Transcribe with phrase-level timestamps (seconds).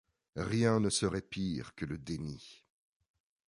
[0.37, 2.65] Rien ne serait pire que le déni.